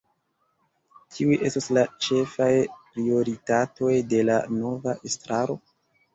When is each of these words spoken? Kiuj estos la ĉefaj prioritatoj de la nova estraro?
Kiuj 1.17 1.35
estos 1.49 1.67
la 1.77 1.83
ĉefaj 2.05 2.47
prioritatoj 2.95 3.93
de 4.15 4.25
la 4.33 4.41
nova 4.57 4.99
estraro? 5.13 5.61